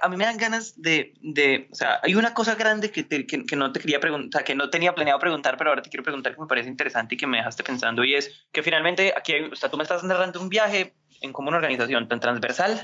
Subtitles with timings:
[0.00, 3.26] a mí me dan ganas de, de o sea, hay una cosa grande que, que,
[3.26, 6.34] que, no te quería preguntar, que no tenía planeado preguntar, pero ahora te quiero preguntar
[6.34, 9.44] que me parece interesante y que me dejaste pensando y es que finalmente aquí, hay,
[9.44, 12.80] o sea, tú me estás narrando un viaje en como una organización tan transversal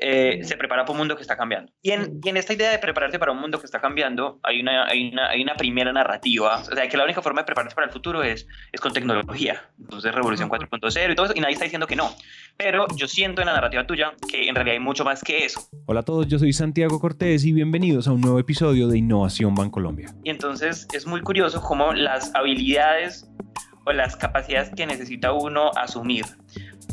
[0.00, 1.72] eh, se prepara para un mundo que está cambiando.
[1.82, 4.60] Y en, y en, esta idea de prepararse para un mundo que está cambiando, hay
[4.60, 7.74] una, hay una, hay una primera narrativa, o sea, que la única forma de prepararse
[7.74, 11.54] para el futuro es, es con tecnología, entonces Revolución 4.0 y todo eso, y nadie
[11.54, 12.10] está diciendo que no.
[12.56, 15.60] Pero yo siento en la narrativa tuya que en realidad hay mucho más que eso.
[15.86, 19.54] Hola a todos, yo soy Santiago Cortés y bienvenidos a un nuevo episodio de Innovación
[19.54, 20.14] Bancolombia.
[20.24, 23.28] Y entonces es muy curioso cómo las habilidades
[23.86, 26.24] o las capacidades que necesita uno asumir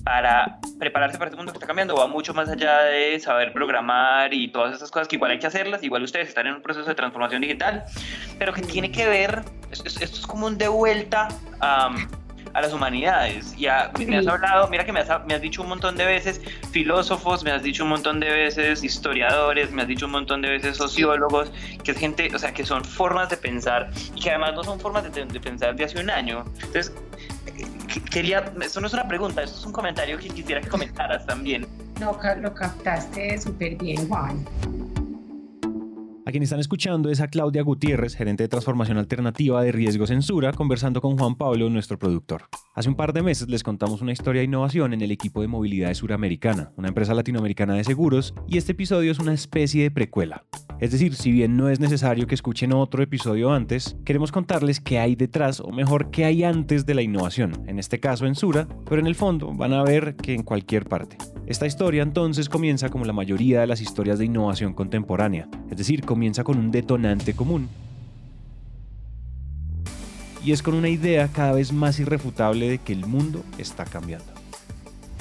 [0.03, 4.33] para prepararse para este mundo que está cambiando va mucho más allá de saber programar
[4.33, 6.87] y todas esas cosas que igual hay que hacerlas, igual ustedes están en un proceso
[6.87, 7.83] de transformación digital,
[8.37, 11.29] pero que tiene que ver, esto, es como un de vuelta
[11.61, 11.95] a,
[12.53, 13.55] a las humanidades.
[13.57, 16.41] Ya me has hablado, mira que me has, me has, dicho un montón de veces
[16.71, 20.49] filósofos, me has dicho un montón de veces historiadores, me has dicho un montón de
[20.49, 21.51] veces sociólogos,
[21.83, 24.79] que es gente, o sea, que son formas de pensar y que además no son
[24.79, 26.45] formas de, de pensar de hace un año.
[26.55, 26.93] Entonces,
[28.13, 31.65] quería, esto no es una pregunta, esto es un comentario que quisiera que comentaras también.
[31.99, 34.45] Lo, lo captaste súper bien, Juan.
[36.25, 40.53] A quien están escuchando es a Claudia Gutiérrez, gerente de transformación alternativa de Riesgo Censura,
[40.53, 42.45] conversando con Juan Pablo, nuestro productor.
[42.75, 45.47] Hace un par de meses les contamos una historia de innovación en el equipo de
[45.47, 49.91] movilidad de Suramericana, una empresa latinoamericana de seguros, y este episodio es una especie de
[49.91, 50.45] precuela.
[50.83, 54.99] Es decir, si bien no es necesario que escuchen otro episodio antes, queremos contarles qué
[54.99, 58.67] hay detrás, o mejor, qué hay antes de la innovación, en este caso en Sura,
[58.89, 61.17] pero en el fondo van a ver que en cualquier parte.
[61.47, 66.03] Esta historia entonces comienza como la mayoría de las historias de innovación contemporánea, es decir,
[66.03, 67.69] comienza con un detonante común.
[70.43, 74.32] Y es con una idea cada vez más irrefutable de que el mundo está cambiando.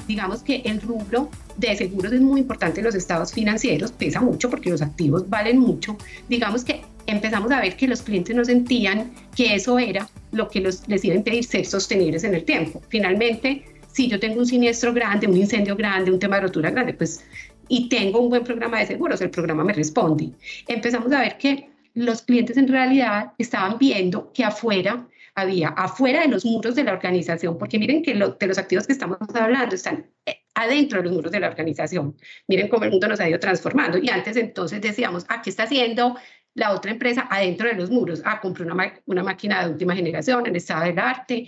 [0.07, 4.49] Digamos que el rubro de seguros es muy importante en los estados financieros, pesa mucho
[4.49, 5.97] porque los activos valen mucho.
[6.29, 10.61] Digamos que empezamos a ver que los clientes no sentían que eso era lo que
[10.61, 12.81] los, les iba a impedir ser sostenibles en el tiempo.
[12.89, 16.93] Finalmente, si yo tengo un siniestro grande, un incendio grande, un tema de rotura grande,
[16.93, 17.23] pues
[17.67, 20.31] y tengo un buen programa de seguros, el programa me responde.
[20.67, 26.27] Empezamos a ver que los clientes en realidad estaban viendo que afuera había, afuera de
[26.27, 30.09] los muros de la organización, porque miren que de los activos que estamos hablando están
[30.25, 32.15] eh, adentro de los muros de la organización.
[32.47, 33.97] Miren cómo el mundo nos ha ido transformando.
[33.97, 36.17] Y antes entonces decíamos, ¿a ah, qué está haciendo
[36.53, 38.21] la otra empresa adentro de los muros?
[38.25, 41.47] Ah, compré una, una máquina de última generación en estado del arte.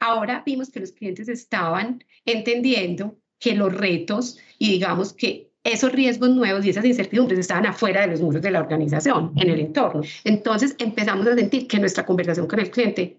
[0.00, 6.30] Ahora vimos que los clientes estaban entendiendo que los retos y digamos que esos riesgos
[6.30, 10.02] nuevos y esas incertidumbres estaban afuera de los muros de la organización, en el entorno.
[10.22, 13.18] Entonces empezamos a sentir que nuestra conversación con el cliente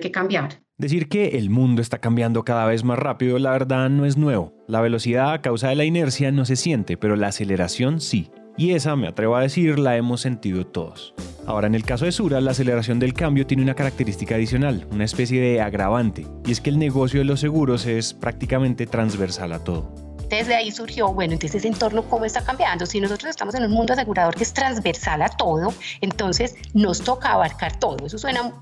[0.00, 0.60] que cambiar.
[0.76, 4.54] Decir que el mundo está cambiando cada vez más rápido, la verdad no es nuevo.
[4.68, 8.30] La velocidad a causa de la inercia no se siente, pero la aceleración sí.
[8.56, 11.14] Y esa, me atrevo a decir, la hemos sentido todos.
[11.46, 15.04] Ahora, en el caso de Sura, la aceleración del cambio tiene una característica adicional, una
[15.04, 19.64] especie de agravante, y es que el negocio de los seguros es prácticamente transversal a
[19.64, 22.86] todo desde ahí surgió, bueno, entonces ese entorno cómo está cambiando.
[22.86, 27.32] Si nosotros estamos en un mundo asegurador que es transversal a todo, entonces nos toca
[27.32, 28.06] abarcar todo.
[28.06, 28.52] Eso suena,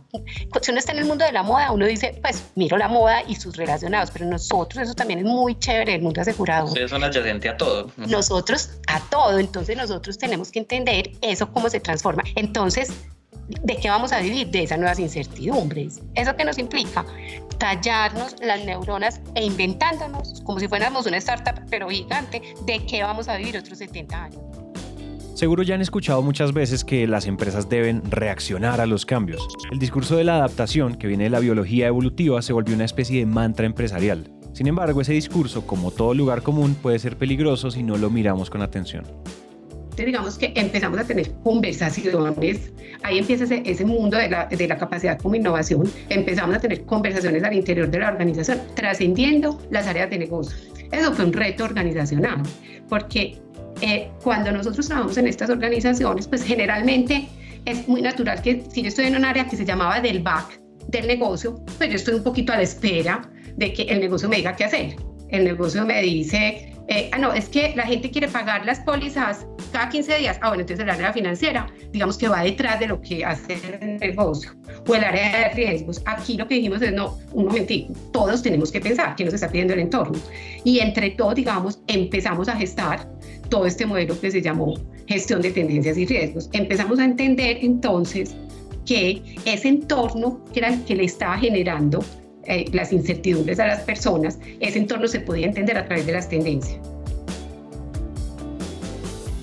[0.61, 3.23] si uno está en el mundo de la moda, uno dice, pues miro la moda
[3.27, 6.69] y sus relacionados, pero nosotros, eso también es muy chévere, el mundo asegurador.
[6.69, 7.91] Ustedes son adyacente a todo.
[7.97, 12.23] Nosotros a todo, entonces nosotros tenemos que entender eso cómo se transforma.
[12.35, 12.91] Entonces,
[13.49, 14.49] ¿de qué vamos a vivir?
[14.49, 16.01] De esas nuevas incertidumbres.
[16.15, 17.05] ¿Eso que nos implica?
[17.59, 23.29] Tallarnos las neuronas e inventándonos, como si fuéramos una startup, pero gigante, de qué vamos
[23.29, 24.41] a vivir otros 70 años.
[25.35, 29.47] Seguro ya han escuchado muchas veces que las empresas deben reaccionar a los cambios.
[29.71, 33.19] El discurso de la adaptación, que viene de la biología evolutiva, se volvió una especie
[33.19, 34.31] de mantra empresarial.
[34.55, 38.49] Sin embargo, ese discurso, como todo lugar común, puede ser peligroso si no lo miramos
[38.49, 39.05] con atención
[40.05, 44.77] digamos que empezamos a tener conversaciones, ahí empieza ese, ese mundo de la, de la,
[44.77, 50.11] capacidad como innovación, empezamos a tener conversaciones al interior de la organización, trascendiendo las áreas
[50.11, 50.57] de negocio.
[50.93, 52.43] Eso fue un reto organizacional,
[52.89, 53.39] porque
[53.81, 57.29] eh, cuando nosotros trabajamos en estas organizaciones, pues generalmente
[57.65, 60.61] es muy natural que si yo estoy en un área que se llamaba del back
[60.89, 64.37] del negocio, pues yo estoy un poquito a la espera de que el negocio me
[64.37, 64.97] diga qué hacer.
[65.29, 69.47] El negocio me dice, eh, ah, no, es que la gente quiere pagar las pólizas
[69.73, 70.39] cada 15 días.
[70.41, 73.99] Ah, bueno, entonces el área financiera, digamos que va detrás de lo que hace el
[73.99, 74.53] negocio.
[74.87, 76.01] O el área de riesgos.
[76.07, 79.49] Aquí lo que dijimos es, no, un momentito, todos tenemos que pensar qué nos está
[79.49, 80.19] pidiendo el entorno.
[80.63, 83.09] Y entre todos, digamos, empezamos a gestar
[83.49, 84.75] todo este modelo que se llamó
[85.09, 86.49] gestión de tendencias y riesgos.
[86.53, 88.37] Empezamos a entender entonces
[88.85, 92.05] que ese entorno que era el que le estaba generando
[92.47, 96.29] eh, las incertidumbres a las personas, ese entorno se podía entender a través de las
[96.29, 96.79] tendencias.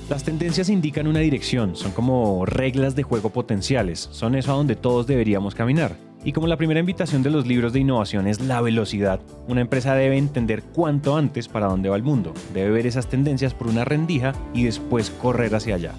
[0.10, 4.76] Las tendencias indican una dirección, son como reglas de juego potenciales, son eso a donde
[4.76, 5.96] todos deberíamos caminar.
[6.26, 9.96] Y como la primera invitación de los libros de innovación es la velocidad, una empresa
[9.96, 13.86] debe entender cuánto antes para dónde va el mundo, debe ver esas tendencias por una
[13.86, 15.94] rendija y después correr hacia allá.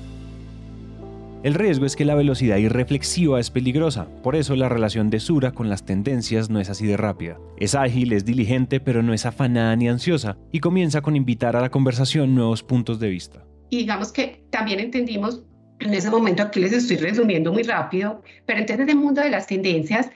[1.44, 5.52] El riesgo es que la velocidad irreflexiva es peligrosa, por eso la relación de Sura
[5.52, 7.38] con las tendencias no es así de rápida.
[7.58, 11.61] Es ágil, es diligente, pero no es afanada ni ansiosa, y comienza con invitar a
[11.61, 13.44] la conversación nuevos puntos de vista.
[13.69, 15.44] Y digamos que también entendimos
[15.81, 19.46] en ese momento, aquí les estoy resumiendo muy rápido, pero entonces el mundo de las
[19.46, 20.08] tendencias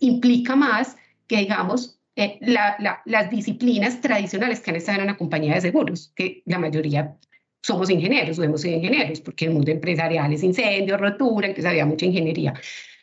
[0.00, 0.98] implica más
[1.28, 6.42] que, digamos, eh, las disciplinas tradicionales que han estado en una compañía de seguros, que
[6.44, 7.16] la mayoría
[7.62, 12.54] somos ingenieros sido ingenieros, porque el mundo empresarial es incendio, rotura, entonces había mucha ingeniería.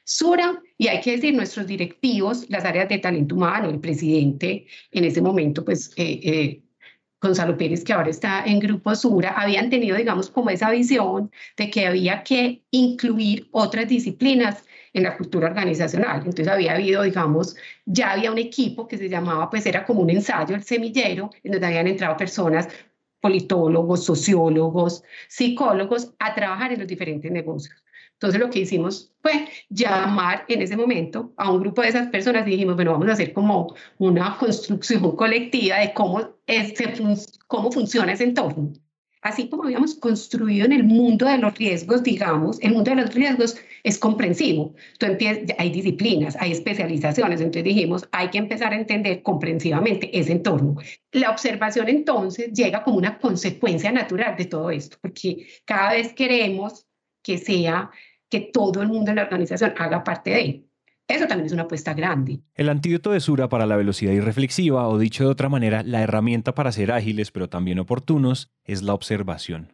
[0.03, 5.03] Sura, y hay que decir, nuestros directivos, las áreas de talento humano, el presidente, en
[5.03, 6.61] ese momento, pues, eh, eh,
[7.19, 11.71] Gonzalo Pérez, que ahora está en Grupo Sura, habían tenido, digamos, como esa visión de
[11.71, 14.63] que había que incluir otras disciplinas
[14.93, 16.17] en la cultura organizacional.
[16.17, 17.55] Entonces había habido, digamos,
[17.85, 21.53] ya había un equipo que se llamaba, pues era como un ensayo, el semillero, en
[21.53, 22.69] donde habían entrado personas
[23.25, 27.83] politólogos, sociólogos, psicólogos a trabajar en los diferentes negocios.
[28.13, 32.45] Entonces lo que hicimos fue llamar en ese momento a un grupo de esas personas
[32.47, 36.75] y dijimos, bueno, vamos a hacer como una construcción colectiva de cómo, es,
[37.47, 38.73] cómo funciona ese entorno
[39.25, 43.13] así como habíamos construido en el mundo de los riesgos, digamos, el mundo de los
[43.13, 44.75] riesgos es comprensivo.
[44.99, 45.07] Tú
[45.57, 50.75] hay disciplinas, hay especializaciones, entonces dijimos, hay que empezar a entender comprensivamente ese entorno.
[51.11, 56.85] La observación entonces llega como una consecuencia natural de todo esto, porque cada vez queremos
[57.23, 57.89] que sea
[58.29, 60.64] que todo el mundo de la organización haga parte de él.
[61.07, 62.41] Eso también es una apuesta grande.
[62.55, 66.55] El antídoto de Sura para la velocidad irreflexiva, o dicho de otra manera, la herramienta
[66.55, 69.73] para ser ágiles pero también oportunos, es la observación.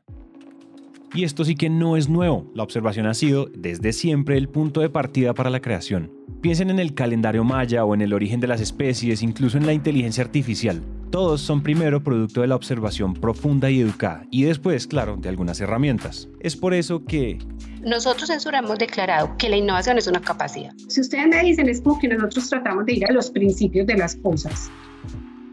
[1.14, 4.80] Y esto sí que no es nuevo, la observación ha sido desde siempre el punto
[4.80, 6.10] de partida para la creación.
[6.40, 9.74] Piensen en el calendario maya o en el origen de las especies, incluso en la
[9.74, 10.82] inteligencia artificial.
[11.10, 15.60] Todos son primero producto de la observación profunda y educada, y después, claro, de algunas
[15.60, 16.30] herramientas.
[16.40, 17.38] Es por eso que...
[17.82, 20.72] Nosotros en Sura hemos declarado que la innovación es una capacidad.
[20.88, 23.98] Si ustedes me dicen es como que nosotros tratamos de ir a los principios de
[23.98, 24.72] las cosas.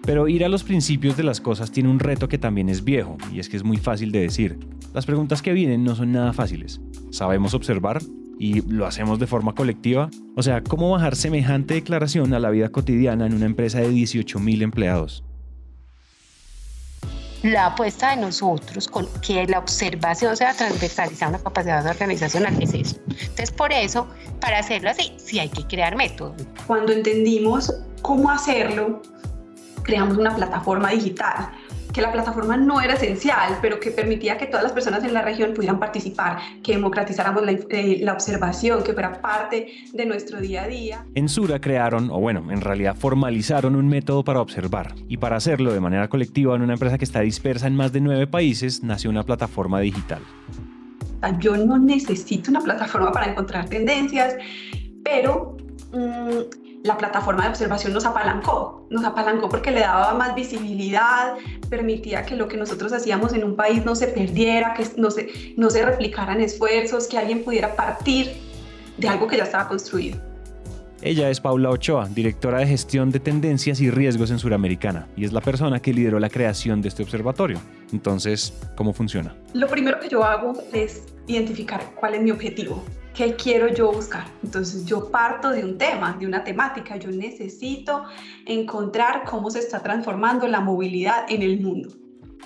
[0.08, 3.18] Pero ir a los principios de las cosas tiene un reto que también es viejo,
[3.30, 4.58] y es que es muy fácil de decir.
[4.94, 6.80] Las preguntas que vienen no son nada fáciles.
[7.10, 8.00] ¿Sabemos observar?
[8.38, 10.08] ¿Y lo hacemos de forma colectiva?
[10.34, 14.62] O sea, ¿cómo bajar semejante declaración a la vida cotidiana en una empresa de 18.000
[14.62, 15.24] empleados?
[17.42, 22.96] la apuesta de nosotros con que la observación sea transversalizada una capacidad organizacional es eso.
[23.10, 24.08] Entonces, por eso,
[24.40, 26.42] para hacerlo así, sí hay que crear métodos.
[26.66, 27.72] Cuando entendimos
[28.02, 29.02] cómo hacerlo,
[29.88, 31.48] creamos una plataforma digital
[31.94, 35.22] que la plataforma no era esencial, pero que permitía que todas las personas en la
[35.22, 40.64] región pudieran participar, que democratizáramos la, eh, la, observación, que fuera parte de nuestro día
[40.64, 41.06] a día.
[41.14, 45.72] En Sura crearon, o bueno, en realidad formalizaron un método para observar, y para hacerlo
[45.72, 49.08] de manera colectiva en una empresa que está dispersa en más de nueve países, nació
[49.08, 50.20] una plataforma digital.
[51.38, 54.36] Yo no necesito una plataforma para encontrar tendencias,
[55.02, 55.56] pero...
[55.94, 61.34] Mmm, la plataforma de observación nos apalancó, nos apalancó porque le daba más visibilidad,
[61.68, 65.28] permitía que lo que nosotros hacíamos en un país no se perdiera, que no se,
[65.56, 68.32] no se replicaran esfuerzos, que alguien pudiera partir
[68.96, 70.18] de algo que ya estaba construido.
[71.00, 75.32] Ella es Paula Ochoa, directora de gestión de tendencias y riesgos en Suramericana, y es
[75.32, 77.60] la persona que lideró la creación de este observatorio.
[77.92, 79.36] Entonces, ¿cómo funciona?
[79.54, 82.82] Lo primero que yo hago es identificar cuál es mi objetivo.
[83.18, 84.28] ¿Qué quiero yo buscar?
[84.44, 86.96] Entonces yo parto de un tema, de una temática.
[86.98, 88.04] Yo necesito
[88.46, 91.88] encontrar cómo se está transformando la movilidad en el mundo.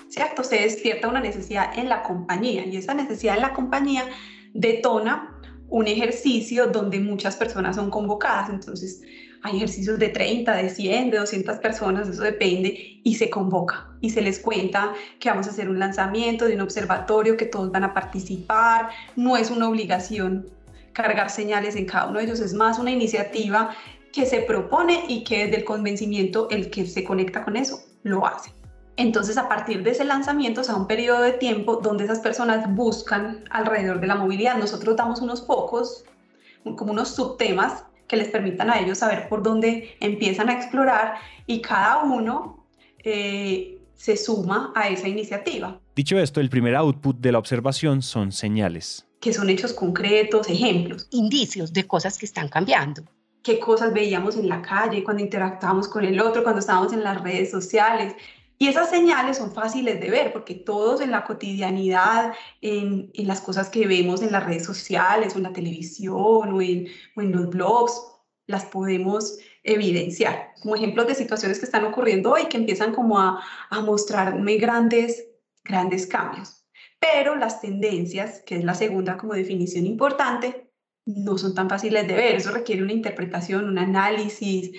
[0.08, 0.42] ¿Cierto?
[0.42, 4.06] Se despierta una necesidad en la compañía y esa necesidad en la compañía
[4.54, 5.38] detona
[5.68, 8.48] un ejercicio donde muchas personas son convocadas.
[8.48, 9.02] Entonces,
[9.42, 14.10] hay ejercicios de 30, de 100, de 200 personas, eso depende, y se convoca y
[14.10, 17.84] se les cuenta que vamos a hacer un lanzamiento de un observatorio, que todos van
[17.84, 20.46] a participar, no es una obligación
[20.92, 23.74] cargar señales en cada uno de ellos, es más una iniciativa
[24.12, 28.26] que se propone y que desde el convencimiento el que se conecta con eso lo
[28.26, 28.52] hace.
[28.96, 32.72] Entonces, a partir de ese lanzamiento, se da un periodo de tiempo donde esas personas
[32.74, 34.56] buscan alrededor de la movilidad.
[34.56, 36.04] Nosotros damos unos pocos,
[36.76, 41.14] como unos subtemas que les permitan a ellos saber por dónde empiezan a explorar
[41.46, 42.66] y cada uno
[43.02, 45.80] eh, se suma a esa iniciativa.
[45.94, 51.06] Dicho esto, el primer output de la observación son señales que son hechos concretos, ejemplos.
[51.12, 53.04] Indicios de cosas que están cambiando.
[53.44, 57.22] Qué cosas veíamos en la calle, cuando interactuábamos con el otro, cuando estábamos en las
[57.22, 58.14] redes sociales.
[58.58, 63.40] Y esas señales son fáciles de ver porque todos en la cotidianidad, en, en las
[63.40, 67.30] cosas que vemos en las redes sociales o en la televisión o en, o en
[67.30, 68.02] los blogs,
[68.48, 73.40] las podemos evidenciar como ejemplos de situaciones que están ocurriendo hoy que empiezan como a,
[73.70, 75.26] a mostrarme grandes,
[75.64, 76.66] grandes cambios.
[76.98, 80.70] Pero las tendencias, que es la segunda como definición importante,
[81.04, 82.36] no son tan fáciles de ver.
[82.36, 84.70] Eso requiere una interpretación, un análisis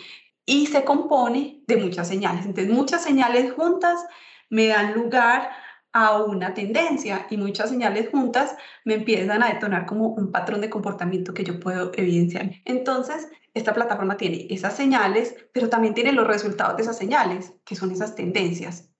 [0.45, 2.45] y se compone de muchas señales.
[2.45, 4.05] Entonces, muchas señales juntas
[4.49, 5.49] me dan lugar
[5.93, 10.69] a una tendencia y muchas señales juntas me empiezan a detonar como un patrón de
[10.69, 12.51] comportamiento que yo puedo evidenciar.
[12.65, 17.75] Entonces, esta plataforma tiene esas señales, pero también tiene los resultados de esas señales, que
[17.75, 18.92] son esas tendencias.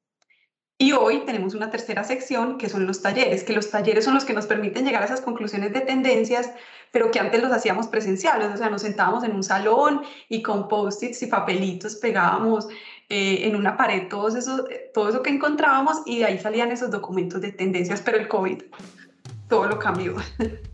[0.84, 4.26] Y hoy tenemos una tercera sección que son los talleres, que los talleres son los
[4.26, 6.52] que nos permiten llegar a esas conclusiones de tendencias,
[6.92, 10.68] pero que antes los hacíamos presenciales, o sea, nos sentábamos en un salón y con
[10.68, 12.68] post-its y papelitos pegábamos
[13.08, 16.92] eh, en una pared todo eso, todo eso que encontrábamos y de ahí salían esos
[16.92, 18.64] documentos de tendencias, pero el COVID
[19.48, 20.18] todo lo cambió.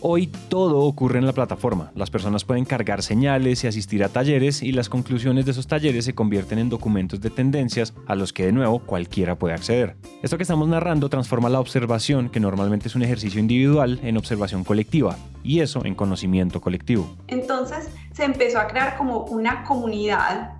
[0.00, 1.90] Hoy todo ocurre en la plataforma.
[1.96, 6.04] Las personas pueden cargar señales y asistir a talleres y las conclusiones de esos talleres
[6.04, 9.96] se convierten en documentos de tendencias a los que de nuevo cualquiera puede acceder.
[10.22, 14.62] Esto que estamos narrando transforma la observación, que normalmente es un ejercicio individual, en observación
[14.62, 17.16] colectiva y eso en conocimiento colectivo.
[17.26, 20.52] Entonces se empezó a crear como una comunidad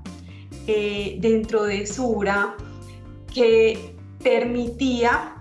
[0.67, 2.57] eh, dentro de Sura
[3.33, 5.35] que permitía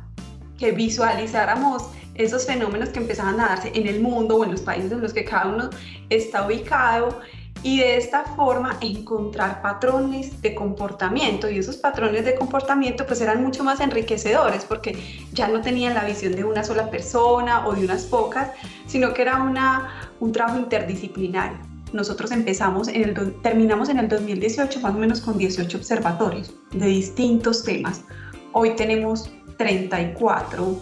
[0.55, 4.91] que visualizáramos esos fenómenos que empezaban a darse en el mundo o en los países
[4.91, 5.69] en los que cada uno
[6.09, 7.19] está ubicado
[7.63, 13.43] y de esta forma encontrar patrones de comportamiento y esos patrones de comportamiento pues eran
[13.43, 14.97] mucho más enriquecedores porque
[15.33, 18.51] ya no tenían la visión de una sola persona o de unas pocas,
[18.85, 21.57] sino que era una, un trabajo interdisciplinario.
[21.93, 26.85] Nosotros empezamos en el, terminamos en el 2018 más o menos con 18 observatorios de
[26.85, 28.03] distintos temas.
[28.51, 30.77] Hoy tenemos 34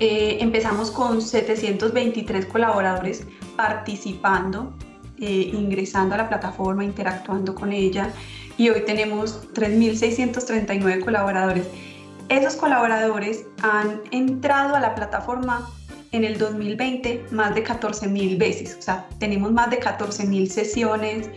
[0.00, 4.74] eh, empezamos con 723 colaboradores participando,
[5.18, 8.12] eh, ingresando a la plataforma, interactuando con ella
[8.56, 11.66] y hoy tenemos 3.639 colaboradores.
[12.28, 15.70] Esos colaboradores han entrado a la plataforma
[16.12, 21.28] en el 2020 más de 14.000 veces, o sea, tenemos más de 14.000 sesiones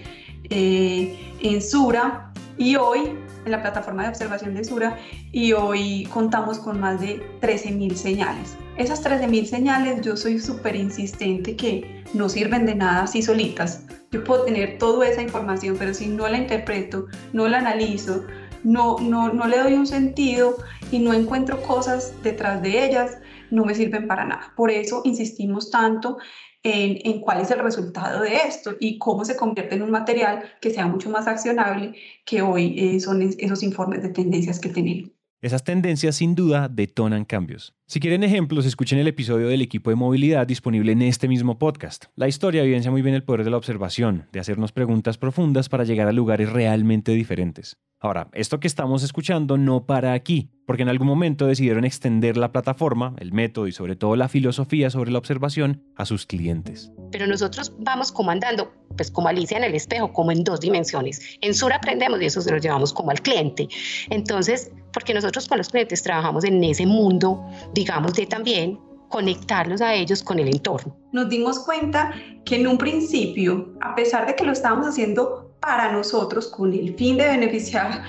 [0.50, 3.14] eh, en Sura y hoy
[3.48, 4.98] en la plataforma de observación de Sura
[5.32, 8.58] y hoy contamos con más de 13.000 señales.
[8.78, 13.86] Esas 13.000 señales yo soy súper insistente que no sirven de nada así solitas.
[14.12, 18.26] Yo puedo tener toda esa información, pero si no la interpreto, no la analizo,
[18.64, 20.58] no, no, no le doy un sentido
[20.92, 23.18] y no encuentro cosas detrás de ellas,
[23.50, 24.54] no me sirven para nada.
[24.56, 26.18] Por eso insistimos tanto
[26.68, 30.72] en, cuál es el resultado de esto y cómo se convierte en un material que
[30.72, 31.94] sea mucho más accionable
[32.26, 35.17] que hoy eh, son esos informes de tendencias que tenemos.
[35.40, 37.76] Esas tendencias sin duda detonan cambios.
[37.86, 42.06] Si quieren ejemplos, escuchen el episodio del equipo de movilidad disponible en este mismo podcast.
[42.16, 45.84] La historia evidencia muy bien el poder de la observación, de hacernos preguntas profundas para
[45.84, 47.78] llegar a lugares realmente diferentes.
[48.00, 52.52] Ahora, esto que estamos escuchando no para aquí, porque en algún momento decidieron extender la
[52.52, 56.92] plataforma, el método y sobre todo la filosofía sobre la observación a sus clientes.
[57.12, 61.22] Pero nosotros vamos comandando, pues como Alicia en el espejo, como en dos dimensiones.
[61.42, 63.68] En Sur aprendemos y eso se lo llevamos como al cliente.
[64.10, 69.94] Entonces, porque nosotros con los clientes trabajamos en ese mundo, digamos, de también conectarlos a
[69.94, 70.98] ellos con el entorno.
[71.12, 75.92] Nos dimos cuenta que en un principio, a pesar de que lo estábamos haciendo para
[75.92, 78.02] nosotros con el fin de beneficiar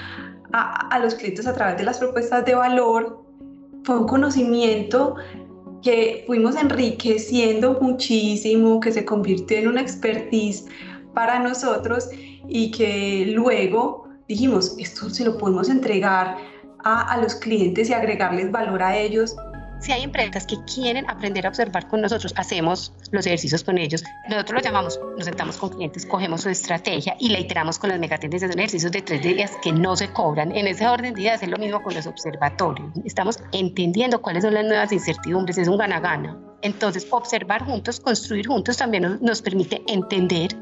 [0.54, 3.22] a, los clientes a través de las propuestas de valor.
[3.84, 5.16] Fue un conocimiento
[5.82, 10.64] que fuimos enriqueciendo muchísimo, que se convirtió en una expertise
[11.12, 12.08] para nosotros
[12.48, 16.36] y que luego dijimos, esto se lo podemos entregar
[16.84, 19.36] a, a los clientes y agregarles valor a ellos
[19.80, 24.02] si hay empresas que quieren aprender a observar con nosotros, hacemos los ejercicios con ellos.
[24.28, 28.00] Nosotros lo llamamos, nos sentamos con clientes, cogemos su estrategia y la iteramos con las
[28.00, 28.50] megatendencias.
[28.50, 30.50] Son ejercicios de tres días que no se cobran.
[30.56, 32.90] En ese orden de ideas es lo mismo con los observatorios.
[33.04, 35.58] Estamos entendiendo cuáles son las nuevas incertidombres.
[35.58, 36.36] Es un gana-gana.
[36.62, 40.56] Entonces, observar juntos, construir juntos también nos, permite entender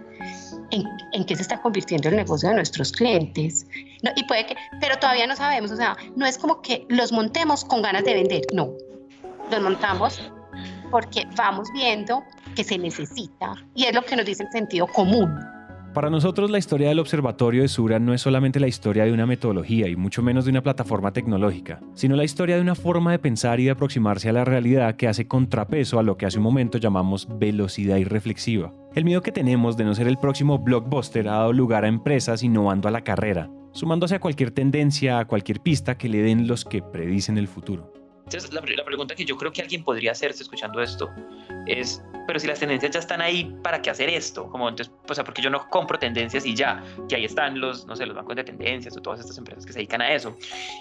[0.70, 3.66] en, en, qué se está convirtiendo el negocio de nuestros clientes.
[4.16, 7.64] y puede que, pero todavía no sabemos, o sea, no es como que los montemos
[7.64, 8.72] con ganas de vender, no
[9.50, 10.20] los montamos
[10.90, 15.28] porque vamos viendo que se necesita y es lo que nos dice el sentido común.
[15.96, 19.24] Para nosotros la historia del Observatorio de Sura no es solamente la historia de una
[19.24, 23.18] metodología y mucho menos de una plataforma tecnológica, sino la historia de una forma de
[23.18, 26.44] pensar y de aproximarse a la realidad que hace contrapeso a lo que hace un
[26.44, 28.74] momento llamamos velocidad irreflexiva.
[28.94, 32.42] El miedo que tenemos de no ser el próximo blockbuster ha dado lugar a empresas
[32.42, 36.66] innovando a la carrera, sumándose a cualquier tendencia, a cualquier pista que le den los
[36.66, 37.95] que predicen el futuro.
[38.26, 41.08] Entonces, la, la, pregunta que yo creo que alguien podría hacerse escuchando esto
[41.66, 44.50] es, pero si las tendencias ya están ahí, ¿para qué hacer esto?
[44.50, 47.86] Como entonces, o sea, porque yo no compro tendencias y ya, que ahí están los,
[47.86, 50.36] no sé, los bancos de tendencias o todas estas empresas que se dedican a eso.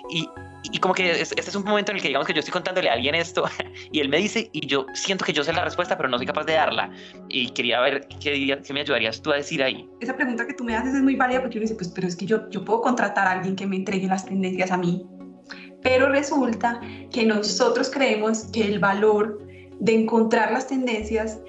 [0.10, 0.28] Y,
[0.72, 2.90] y como que este es un momento en el que digamos que yo estoy contándole
[2.90, 3.46] a alguien esto
[3.92, 6.25] y él me dice y yo siento que yo sé la respuesta, pero no soy
[6.25, 6.90] capaz de darla.
[7.30, 9.88] Y quería ver qué, qué me ayudarías tú a decir ahí.
[10.00, 12.16] Esa pregunta que tú me haces es muy válida porque yo dice, pues, pero es
[12.16, 15.06] que yo, yo puedo contratar a alguien que me entregue las tendencias a mí
[15.86, 19.39] pero resulta que nosotros creemos que el valor
[19.80, 21.39] de encontrar las tendencias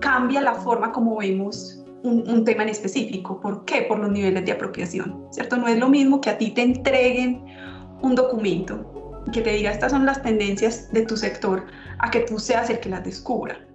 [0.00, 3.40] cambia la forma como vemos un, tema en específico.
[3.40, 3.82] ¿Por qué?
[3.82, 5.56] Por los niveles de apropiación, ¿cierto?
[5.56, 7.42] No es lo mismo que a ti te entreguen
[8.02, 11.64] un documento, que te diga estas son las tendencias de tu sector,
[12.00, 13.66] a que tú seas el que las descubra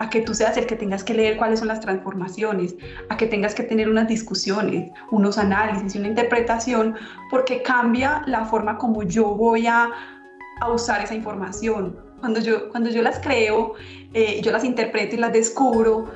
[0.00, 2.74] a que tú seas el que tengas que leer cuáles son las transformaciones,
[3.10, 6.96] a que tengas que tener unas discusiones, unos análisis, una interpretación,
[7.30, 9.90] porque cambia la forma como yo voy a,
[10.72, 11.96] usar esa información.
[12.20, 13.74] Cuando yo, cuando yo las creo,
[14.12, 16.10] eh, yo las interpreto y las descubro,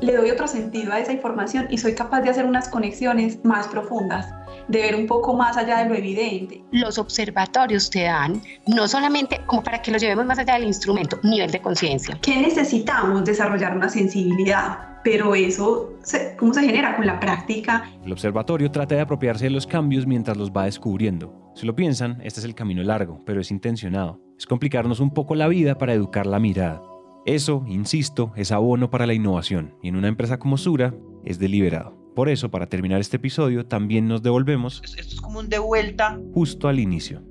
[0.00, 3.68] le doy otro sentido a esa información y soy capaz de hacer unas conexiones más
[3.68, 4.26] profundas
[4.68, 6.62] de ver un poco más allá de lo evidente.
[6.72, 11.18] Los observatorios te dan, no solamente como para que los llevemos más allá del instrumento,
[11.22, 12.18] nivel de conciencia.
[12.20, 13.24] ¿Qué necesitamos?
[13.24, 15.94] Desarrollar una sensibilidad, pero eso,
[16.38, 16.96] ¿cómo se genera?
[16.96, 17.90] Con la práctica.
[18.04, 21.52] El observatorio trata de apropiarse de los cambios mientras los va descubriendo.
[21.54, 24.20] Si lo piensan, este es el camino largo, pero es intencionado.
[24.38, 26.82] Es complicarnos un poco la vida para educar la mirada.
[27.24, 30.94] Eso, insisto, es abono para la innovación y en una empresa como Sura
[31.24, 32.05] es deliberado.
[32.16, 34.80] Por eso, para terminar este episodio, también nos devolvemos.
[34.82, 36.18] Esto es como un de vuelta.
[36.32, 37.22] Justo al inicio.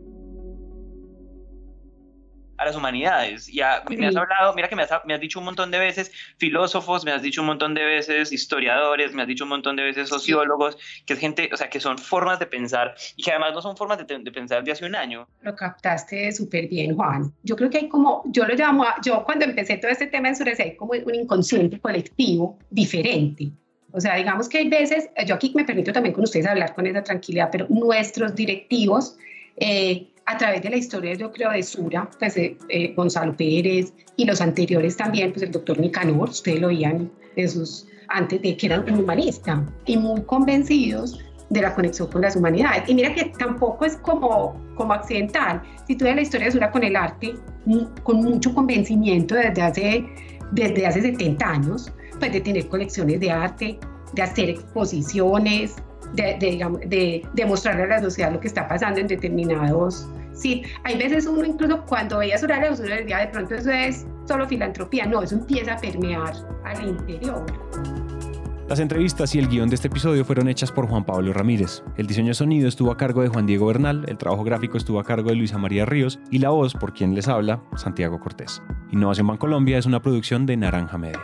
[2.55, 3.47] A las humanidades.
[3.51, 6.11] Ya me has hablado, mira que me has, me has, dicho un montón de veces
[6.37, 9.81] filósofos, me has dicho un montón de veces historiadores, me has dicho un montón de
[9.81, 10.77] veces sociólogos,
[11.07, 13.75] que es gente, o sea, que son formas de pensar y que además no son
[13.75, 15.27] formas de, de pensar de hace un año.
[15.41, 17.33] Lo captaste súper bien, Juan.
[17.41, 20.35] Yo creo que hay como, yo lo llamo, yo cuando empecé todo este tema en
[20.35, 23.51] Surese, hay como un inconsciente colectivo diferente
[23.95, 26.85] o sea, digamos que hay veces, yo aquí me permito también con ustedes hablar con
[26.85, 29.15] esa tranquilidad, pero nuestros directivos,
[29.55, 33.93] eh, a través de la historia, yo creo, de Sura, pues eh, eh, Gonzalo Pérez
[34.17, 38.57] y los anteriores también, pues el doctor Nicanor, ustedes lo oían de sus, antes de
[38.57, 42.89] que eran un humanista, y muy convencidos de la conexión con las humanidades.
[42.89, 45.61] Y mira que tampoco es como, como accidental.
[45.87, 47.35] Si tú ves la historia de Sura con el arte,
[48.03, 50.05] con mucho convencimiento desde hace,
[50.51, 53.79] desde hace 70 años, pues de tener colecciones de arte,
[54.13, 55.75] de hacer exposiciones,
[56.13, 60.07] de, de, de, mostrarle a la sociedad lo que está pasando en determinados...
[60.33, 63.71] Sí, hay veces uno incluso cuando veía sobre la usura del día, de pronto eso
[63.71, 66.33] es solo filantropía, no, eso empieza a permear
[66.65, 67.45] al interior.
[68.67, 71.83] Las entrevistas y el guion de este episodio fueron hechas por Juan Pablo Ramírez.
[71.97, 74.99] El diseño de sonido estuvo a cargo de Juan Diego Bernal, el trabajo gráfico estuvo
[74.99, 78.61] a cargo de Luisa María Ríos y la voz, por quien les habla, Santiago Cortés.
[78.91, 81.21] Innovación Bancolombia es una producción de Naranja Media.